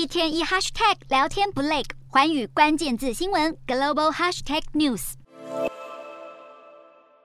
[0.00, 5.12] 一天一 hashtag 聊天不累，环宇关键字新闻 global hashtag news。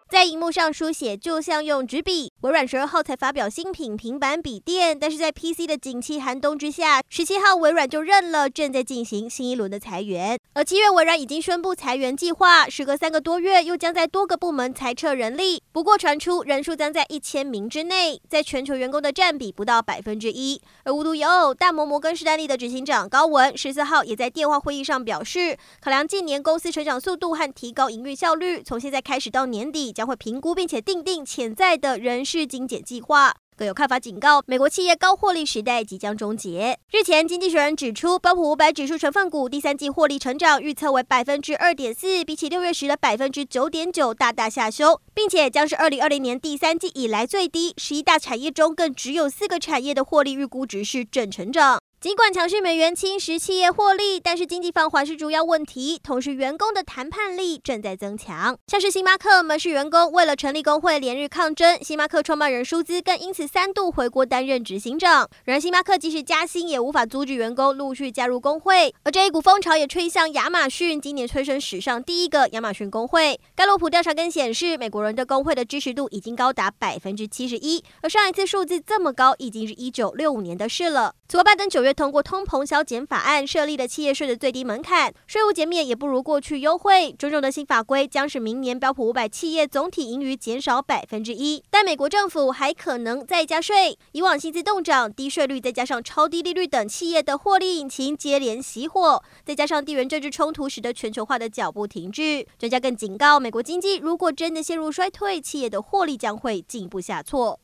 [0.09, 2.33] 在荧幕上书写就像用纸笔。
[2.46, 10.37] 微软十二号才发表新品平板笔电，但是在 PC 的景气寒冬之下，十七号微软就认了正在进行新一轮的裁员。
[10.54, 15.60] 而七月微软已经宣布裁员计划，时隔三个多月又将在多个部门裁撤人力。
[15.72, 20.62] 不过传出人数将在一千名之内，在全球员工的占比不到百分之一。
[20.84, 32.34] 而无独有偶，大摩摩根士丹利的执行长高文十四号也在电话会议上表示，考量近年公司成长速度和提高营运效率，从现在开始到年底将会评估并且定定潜在的人事。
[32.38, 36.77] 是精简计划，更有看法警告，美国企业高获利时代即将终结。
[36.91, 47.73] 日前，经济学人指出，标普五百指数成分股第三季获利成长预测为百分之二点四，比起六月时的百分之九点九大大下修，并且将是二零二零年第三季以来最低。
[47.77, 51.80] 十一大产业中，更只有四个产业的获利预估值是正成长。
[52.05, 56.00] 尽管强势美元侵蚀企业获利，但是经济放缓是主要问题。
[56.04, 58.56] 同时，员工的谈判力正在增强。
[58.67, 65.28] 像是星巴克门市员工为了成立工会连日抗争，星巴克创办人舒兹更因此三度回国担任执行长。
[65.45, 68.94] 然而，星巴克即使加薪也无法阻止员工陆续加入工会。
[69.02, 73.39] 而这一股风潮也吹向亚马逊，今年催生史上第一个亚马逊工会。
[73.56, 81.16] 盖洛普调查更显示，美国人的工会的支持度已经高达百分之七十一，而上一次数字这么高已经是一九六五年的事了。
[81.28, 87.14] 此外，拜登九月通过通膨削减法案，设立的企业税的最低门槛，税务减免也不如过去优惠。
[87.18, 93.98] 种种的新法规将使明年标普五百企业总体盈余减少百分之一，但美国政府还可能再加税。
[94.12, 102.46] 以往薪资动涨、低税率再加上超低利率等企业的获利引擎接连熄火，再加上地缘政治冲突，使得全球化的脚步停滞。
[102.60, 107.60] 专家更警告，美国经济如果真的陷入衰退，企业的获利将会进一步下挫。